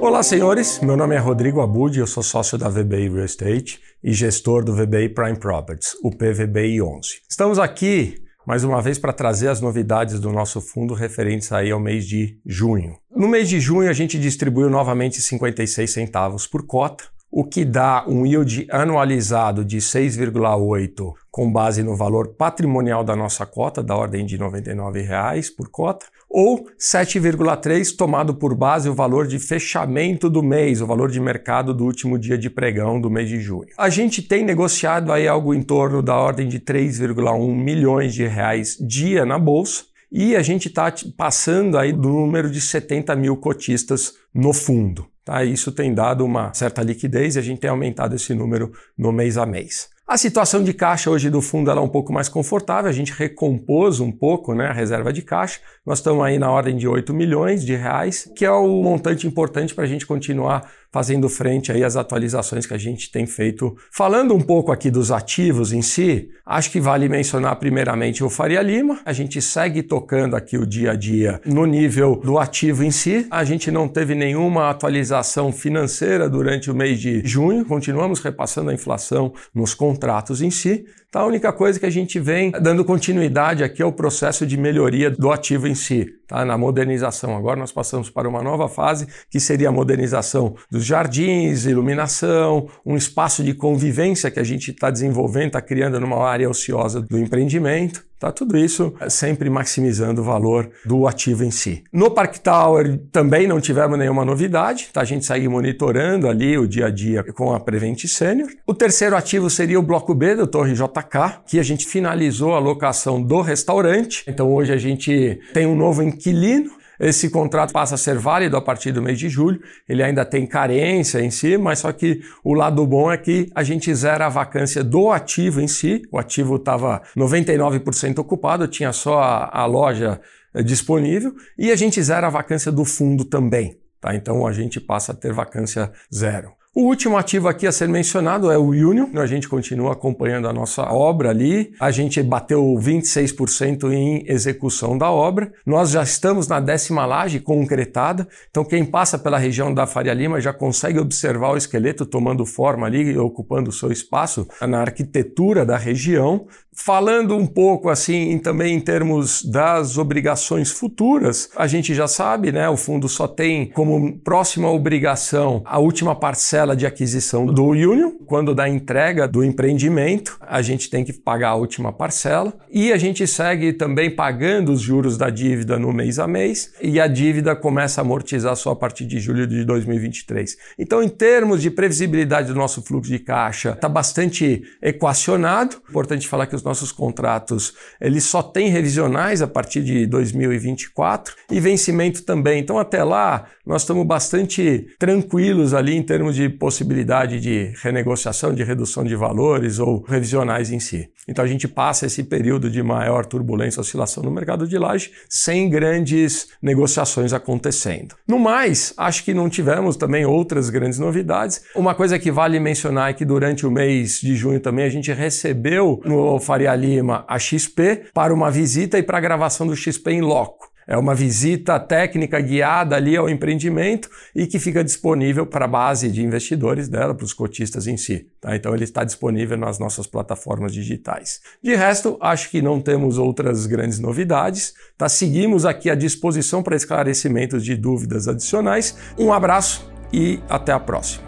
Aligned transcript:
Olá, 0.00 0.22
senhores. 0.22 0.78
Meu 0.80 0.96
nome 0.96 1.16
é 1.16 1.18
Rodrigo 1.18 1.60
Abud, 1.60 1.98
eu 1.98 2.06
sou 2.06 2.22
sócio 2.22 2.56
da 2.56 2.68
VBI 2.68 3.08
Real 3.08 3.24
Estate 3.24 3.80
e 4.02 4.12
gestor 4.12 4.64
do 4.64 4.72
VBI 4.72 5.08
Prime 5.08 5.36
Properties, 5.36 5.96
o 6.04 6.10
PVBI 6.10 6.80
11. 6.80 7.22
Estamos 7.28 7.58
aqui 7.58 8.22
mais 8.46 8.62
uma 8.62 8.80
vez 8.80 8.96
para 8.96 9.12
trazer 9.12 9.48
as 9.48 9.60
novidades 9.60 10.20
do 10.20 10.32
nosso 10.32 10.60
fundo 10.60 10.94
referentes 10.94 11.50
aí 11.50 11.72
ao 11.72 11.80
mês 11.80 12.06
de 12.06 12.38
junho. 12.46 12.96
No 13.14 13.26
mês 13.26 13.48
de 13.48 13.60
junho 13.60 13.90
a 13.90 13.92
gente 13.92 14.18
distribuiu 14.18 14.70
novamente 14.70 15.20
56 15.20 15.90
centavos 15.90 16.46
por 16.46 16.64
cota, 16.64 17.04
o 17.30 17.44
que 17.44 17.64
dá 17.64 18.04
um 18.08 18.24
yield 18.24 18.66
anualizado 18.70 19.64
de 19.64 19.78
6,8 19.78 21.12
com 21.30 21.52
base 21.52 21.82
no 21.82 21.94
valor 21.94 22.34
patrimonial 22.34 23.04
da 23.04 23.14
nossa 23.14 23.46
cota, 23.46 23.82
da 23.82 23.94
ordem 23.94 24.26
de 24.26 24.36
R$ 24.36 24.44
99,00 24.44 25.54
por 25.56 25.68
cota, 25.68 26.06
ou 26.28 26.66
7,3 26.78 27.94
tomado 27.96 28.34
por 28.34 28.54
base 28.54 28.88
o 28.88 28.94
valor 28.94 29.26
de 29.26 29.38
fechamento 29.38 30.28
do 30.28 30.42
mês, 30.42 30.80
o 30.80 30.86
valor 30.86 31.10
de 31.10 31.20
mercado 31.20 31.72
do 31.72 31.84
último 31.84 32.18
dia 32.18 32.36
de 32.36 32.50
pregão 32.50 33.00
do 33.00 33.10
mês 33.10 33.28
de 33.28 33.40
junho. 33.40 33.68
A 33.76 33.88
gente 33.88 34.22
tem 34.22 34.44
negociado 34.44 35.12
aí 35.12 35.28
algo 35.28 35.54
em 35.54 35.62
torno 35.62 36.02
da 36.02 36.16
ordem 36.16 36.48
de 36.48 36.58
3,1 36.58 37.54
milhões 37.54 38.14
de 38.14 38.26
reais 38.26 38.76
dia 38.80 39.24
na 39.24 39.38
bolsa, 39.38 39.84
e 40.10 40.34
a 40.34 40.42
gente 40.42 40.68
está 40.68 40.92
passando 41.16 41.76
aí 41.76 41.92
do 41.92 42.08
número 42.08 42.50
de 42.50 42.60
70 42.60 43.14
mil 43.14 43.36
cotistas 43.36 44.14
no 44.34 44.54
fundo. 44.54 45.06
Tá? 45.28 45.44
Isso 45.44 45.70
tem 45.70 45.92
dado 45.92 46.24
uma 46.24 46.54
certa 46.54 46.82
liquidez 46.82 47.36
e 47.36 47.38
a 47.38 47.42
gente 47.42 47.60
tem 47.60 47.68
aumentado 47.68 48.16
esse 48.16 48.32
número 48.32 48.72
no 48.96 49.12
mês 49.12 49.36
a 49.36 49.44
mês. 49.44 49.90
A 50.08 50.16
situação 50.16 50.64
de 50.64 50.72
caixa 50.72 51.10
hoje 51.10 51.28
do 51.28 51.42
fundo 51.42 51.70
é 51.70 51.78
um 51.78 51.86
pouco 51.86 52.14
mais 52.14 52.30
confortável, 52.30 52.88
a 52.88 52.94
gente 52.94 53.12
recompôs 53.12 54.00
um 54.00 54.10
pouco 54.10 54.54
né, 54.54 54.68
a 54.68 54.72
reserva 54.72 55.12
de 55.12 55.20
caixa. 55.20 55.60
Nós 55.84 55.98
estamos 55.98 56.24
aí 56.24 56.38
na 56.38 56.50
ordem 56.50 56.78
de 56.78 56.88
8 56.88 57.12
milhões 57.12 57.62
de 57.62 57.76
reais, 57.76 58.26
que 58.34 58.46
é 58.46 58.50
um 58.50 58.82
montante 58.82 59.26
importante 59.26 59.74
para 59.74 59.84
a 59.84 59.86
gente 59.86 60.06
continuar 60.06 60.66
fazendo 60.90 61.28
frente 61.28 61.70
aí 61.70 61.84
às 61.84 61.96
atualizações 61.96 62.64
que 62.64 62.72
a 62.72 62.78
gente 62.78 63.12
tem 63.12 63.26
feito. 63.26 63.76
Falando 63.92 64.34
um 64.34 64.40
pouco 64.40 64.72
aqui 64.72 64.90
dos 64.90 65.12
ativos 65.12 65.74
em 65.74 65.82
si, 65.82 66.30
acho 66.46 66.70
que 66.70 66.80
vale 66.80 67.06
mencionar 67.10 67.56
primeiramente 67.56 68.24
o 68.24 68.30
Faria 68.30 68.62
Lima. 68.62 68.98
A 69.04 69.12
gente 69.12 69.42
segue 69.42 69.82
tocando 69.82 70.34
aqui 70.34 70.56
o 70.56 70.66
dia 70.66 70.92
a 70.92 70.96
dia 70.96 71.38
no 71.44 71.66
nível 71.66 72.16
do 72.24 72.38
ativo 72.38 72.82
em 72.82 72.90
si. 72.90 73.26
A 73.30 73.44
gente 73.44 73.70
não 73.70 73.86
teve 73.86 74.14
nenhuma 74.14 74.70
atualização 74.70 75.52
financeira 75.52 76.30
durante 76.30 76.70
o 76.70 76.74
mês 76.74 76.98
de 76.98 77.20
junho, 77.26 77.66
continuamos 77.66 78.20
repassando 78.20 78.70
a 78.70 78.74
inflação 78.74 79.34
nos 79.54 79.74
contratos 79.74 79.97
em 80.40 80.50
si. 80.50 80.84
Então, 81.08 81.22
a 81.22 81.26
única 81.26 81.52
coisa 81.52 81.80
que 81.80 81.86
a 81.86 81.90
gente 81.90 82.20
vem 82.20 82.50
dando 82.50 82.84
continuidade 82.84 83.64
aqui 83.64 83.82
é 83.82 83.86
o 83.86 83.92
processo 83.92 84.46
de 84.46 84.56
melhoria 84.56 85.10
do 85.10 85.30
ativo 85.30 85.66
em 85.66 85.74
si, 85.74 86.06
tá? 86.28 86.44
na 86.44 86.56
modernização. 86.56 87.36
Agora 87.36 87.58
nós 87.58 87.72
passamos 87.72 88.10
para 88.10 88.28
uma 88.28 88.42
nova 88.42 88.68
fase, 88.68 89.08
que 89.30 89.40
seria 89.40 89.70
a 89.70 89.72
modernização 89.72 90.54
dos 90.70 90.84
jardins, 90.84 91.64
iluminação, 91.64 92.68
um 92.86 92.96
espaço 92.96 93.42
de 93.42 93.54
convivência 93.54 94.30
que 94.30 94.38
a 94.38 94.44
gente 94.44 94.70
está 94.70 94.90
desenvolvendo, 94.90 95.48
está 95.48 95.62
criando 95.62 95.98
numa 95.98 96.24
área 96.24 96.48
ociosa 96.48 97.00
do 97.00 97.18
empreendimento. 97.18 98.06
Tá 98.18 98.32
tudo 98.32 98.58
isso 98.58 98.92
sempre 99.08 99.48
maximizando 99.48 100.20
o 100.20 100.24
valor 100.24 100.68
do 100.84 101.06
ativo 101.06 101.44
em 101.44 101.52
si. 101.52 101.84
No 101.92 102.10
Park 102.10 102.38
Tower 102.38 102.98
também 103.12 103.46
não 103.46 103.60
tivemos 103.60 103.96
nenhuma 103.96 104.24
novidade, 104.24 104.88
tá? 104.92 105.02
A 105.02 105.04
gente 105.04 105.24
segue 105.24 105.46
monitorando 105.46 106.28
ali 106.28 106.58
o 106.58 106.66
dia 106.66 106.86
a 106.86 106.90
dia 106.90 107.22
com 107.22 107.54
a 107.54 107.60
Prevent 107.60 108.06
Senior. 108.06 108.48
O 108.66 108.74
terceiro 108.74 109.16
ativo 109.16 109.48
seria 109.48 109.78
o 109.78 109.82
bloco 109.82 110.14
B 110.14 110.34
do 110.34 110.48
Torre 110.48 110.72
JK, 110.72 111.44
que 111.46 111.60
a 111.60 111.62
gente 111.62 111.86
finalizou 111.86 112.54
a 112.54 112.58
locação 112.58 113.22
do 113.22 113.40
restaurante. 113.40 114.24
Então 114.26 114.52
hoje 114.52 114.72
a 114.72 114.78
gente 114.78 115.38
tem 115.54 115.64
um 115.64 115.76
novo 115.76 116.02
inquilino 116.18 116.70
esse 116.98 117.30
contrato 117.30 117.72
passa 117.72 117.94
a 117.94 117.98
ser 117.98 118.18
válido 118.18 118.56
a 118.56 118.60
partir 118.60 118.90
do 118.90 119.00
mês 119.00 119.18
de 119.18 119.28
julho. 119.28 119.60
Ele 119.88 120.02
ainda 120.02 120.24
tem 120.24 120.46
carência 120.46 121.20
em 121.20 121.30
si, 121.30 121.56
mas 121.56 121.78
só 121.78 121.92
que 121.92 122.20
o 122.42 122.54
lado 122.54 122.84
bom 122.86 123.10
é 123.10 123.16
que 123.16 123.48
a 123.54 123.62
gente 123.62 123.94
zera 123.94 124.26
a 124.26 124.28
vacância 124.28 124.82
do 124.82 125.12
ativo 125.12 125.60
em 125.60 125.68
si. 125.68 126.02
O 126.10 126.18
ativo 126.18 126.56
estava 126.56 127.02
99% 127.16 128.18
ocupado, 128.18 128.66
tinha 128.66 128.92
só 128.92 129.20
a, 129.20 129.60
a 129.60 129.66
loja 129.66 130.20
eh, 130.52 130.62
disponível 130.62 131.32
e 131.56 131.70
a 131.70 131.76
gente 131.76 132.02
zera 132.02 132.26
a 132.26 132.30
vacância 132.30 132.72
do 132.72 132.84
fundo 132.84 133.24
também. 133.24 133.78
Tá? 134.00 134.14
Então 134.14 134.44
a 134.44 134.52
gente 134.52 134.80
passa 134.80 135.12
a 135.12 135.14
ter 135.14 135.32
vacância 135.32 135.92
zero. 136.12 136.57
O 136.78 136.82
último 136.82 137.16
ativo 137.16 137.48
aqui 137.48 137.66
a 137.66 137.72
ser 137.72 137.88
mencionado 137.88 138.52
é 138.52 138.56
o 138.56 138.68
Union. 138.68 139.08
A 139.16 139.26
gente 139.26 139.48
continua 139.48 139.94
acompanhando 139.94 140.46
a 140.46 140.52
nossa 140.52 140.82
obra 140.84 141.30
ali. 141.30 141.72
A 141.80 141.90
gente 141.90 142.22
bateu 142.22 142.62
26% 142.80 143.92
em 143.92 144.22
execução 144.28 144.96
da 144.96 145.10
obra. 145.10 145.52
Nós 145.66 145.90
já 145.90 146.04
estamos 146.04 146.46
na 146.46 146.60
décima 146.60 147.04
laje 147.04 147.40
concretada. 147.40 148.28
Então, 148.48 148.64
quem 148.64 148.84
passa 148.84 149.18
pela 149.18 149.38
região 149.38 149.74
da 149.74 149.88
Faria 149.88 150.14
Lima 150.14 150.40
já 150.40 150.52
consegue 150.52 151.00
observar 151.00 151.50
o 151.50 151.56
esqueleto 151.56 152.06
tomando 152.06 152.46
forma 152.46 152.86
ali, 152.86 153.18
ocupando 153.18 153.70
o 153.70 153.72
seu 153.72 153.90
espaço 153.90 154.46
na 154.60 154.80
arquitetura 154.80 155.66
da 155.66 155.76
região. 155.76 156.46
Falando 156.80 157.36
um 157.36 157.44
pouco 157.44 157.90
assim 157.90 158.38
também 158.38 158.76
em 158.76 158.80
termos 158.80 159.42
das 159.44 159.98
obrigações 159.98 160.70
futuras, 160.70 161.50
a 161.56 161.66
gente 161.66 161.92
já 161.92 162.06
sabe, 162.06 162.52
né? 162.52 162.68
O 162.68 162.76
fundo 162.76 163.08
só 163.08 163.26
tem 163.26 163.66
como 163.66 164.16
próxima 164.20 164.70
obrigação 164.70 165.60
a 165.66 165.78
última 165.80 166.14
parcela 166.14 166.76
de 166.76 166.86
aquisição 166.86 167.46
do 167.46 167.64
Union. 167.64 168.12
Quando 168.24 168.54
da 168.54 168.68
entrega 168.68 169.26
do 169.26 169.42
empreendimento, 169.42 170.38
a 170.40 170.62
gente 170.62 170.88
tem 170.88 171.04
que 171.04 171.12
pagar 171.12 171.50
a 171.50 171.54
última 171.56 171.92
parcela 171.92 172.54
e 172.70 172.92
a 172.92 172.96
gente 172.96 173.26
segue 173.26 173.72
também 173.72 174.14
pagando 174.14 174.72
os 174.72 174.80
juros 174.80 175.18
da 175.18 175.30
dívida 175.30 175.78
no 175.78 175.92
mês 175.92 176.18
a 176.18 176.28
mês 176.28 176.72
e 176.80 177.00
a 177.00 177.08
dívida 177.08 177.56
começa 177.56 178.00
a 178.00 178.02
amortizar 178.02 178.54
só 178.54 178.70
a 178.70 178.76
partir 178.76 179.04
de 179.04 179.18
julho 179.18 179.46
de 179.46 179.64
2023. 179.64 180.56
Então, 180.78 181.02
em 181.02 181.08
termos 181.08 181.60
de 181.60 181.70
previsibilidade 181.70 182.48
do 182.48 182.54
nosso 182.54 182.82
fluxo 182.82 183.10
de 183.10 183.18
caixa, 183.18 183.70
está 183.70 183.88
bastante 183.88 184.62
equacionado. 184.80 185.76
Importante 185.90 186.28
falar 186.28 186.46
que 186.46 186.54
os 186.54 186.67
nossos 186.68 186.92
contratos 186.92 187.72
eles 188.00 188.24
só 188.24 188.42
têm 188.42 188.68
revisionais 188.68 189.40
a 189.40 189.46
partir 189.46 189.82
de 189.82 190.06
2024 190.06 191.34
e 191.50 191.58
vencimento 191.58 192.22
também. 192.22 192.60
Então 192.60 192.78
até 192.78 193.02
lá 193.02 193.46
nós 193.66 193.82
estamos 193.82 194.06
bastante 194.06 194.86
tranquilos 194.98 195.72
ali 195.74 195.96
em 195.96 196.02
termos 196.02 196.36
de 196.36 196.48
possibilidade 196.48 197.40
de 197.40 197.72
renegociação, 197.82 198.54
de 198.54 198.62
redução 198.62 199.02
de 199.02 199.16
valores 199.16 199.78
ou 199.78 200.02
revisionais 200.02 200.70
em 200.70 200.78
si. 200.78 201.08
Então 201.26 201.44
a 201.44 201.48
gente 201.48 201.66
passa 201.66 202.06
esse 202.06 202.22
período 202.22 202.70
de 202.70 202.82
maior 202.82 203.24
turbulência, 203.24 203.80
oscilação 203.80 204.22
no 204.22 204.30
mercado 204.30 204.66
de 204.66 204.78
laje 204.78 205.10
sem 205.28 205.70
grandes 205.70 206.48
negociações 206.62 207.32
acontecendo. 207.32 208.14
No 208.26 208.38
mais, 208.38 208.92
acho 208.96 209.24
que 209.24 209.34
não 209.34 209.48
tivemos 209.48 209.96
também 209.96 210.24
outras 210.24 210.70
grandes 210.70 210.98
novidades. 210.98 211.62
Uma 211.74 211.94
coisa 211.94 212.18
que 212.18 212.30
vale 212.30 212.60
mencionar 212.60 213.10
é 213.10 213.14
que 213.14 213.24
durante 213.24 213.66
o 213.66 213.70
mês 213.70 214.20
de 214.20 214.36
junho 214.36 214.60
também 214.60 214.84
a 214.84 214.90
gente 214.90 215.12
recebeu 215.12 216.00
no 216.04 216.18
Faria 216.58 216.74
Lima 216.74 217.24
a 217.28 217.38
XP 217.38 218.06
para 218.12 218.34
uma 218.34 218.50
visita 218.50 218.98
e 218.98 219.02
para 219.02 219.18
a 219.18 219.20
gravação 219.20 219.64
do 219.64 219.76
XP 219.76 220.10
em 220.10 220.20
loco. 220.20 220.68
É 220.88 220.96
uma 220.96 221.14
visita 221.14 221.78
técnica 221.78 222.40
guiada 222.40 222.96
ali 222.96 223.14
ao 223.14 223.28
empreendimento 223.28 224.08
e 224.34 224.46
que 224.46 224.58
fica 224.58 224.82
disponível 224.82 225.46
para 225.46 225.66
a 225.66 225.68
base 225.68 226.10
de 226.10 226.22
investidores 226.22 226.88
dela, 226.88 227.14
para 227.14 227.26
os 227.26 227.34
cotistas 227.34 227.86
em 227.86 227.96
si. 227.96 228.26
Tá? 228.40 228.56
Então 228.56 228.74
ele 228.74 228.84
está 228.84 229.04
disponível 229.04 229.56
nas 229.56 229.78
nossas 229.78 230.06
plataformas 230.06 230.72
digitais. 230.72 231.40
De 231.62 231.76
resto, 231.76 232.16
acho 232.20 232.50
que 232.50 232.62
não 232.62 232.80
temos 232.80 233.18
outras 233.18 233.66
grandes 233.66 233.98
novidades. 233.98 234.72
Tá? 234.96 235.08
Seguimos 235.08 235.66
aqui 235.66 235.90
à 235.90 235.94
disposição 235.94 236.62
para 236.62 236.74
esclarecimentos 236.74 237.62
de 237.62 237.76
dúvidas 237.76 238.26
adicionais. 238.26 238.96
Um 239.18 239.30
abraço 239.32 239.88
e 240.10 240.40
até 240.48 240.72
a 240.72 240.80
próxima. 240.80 241.27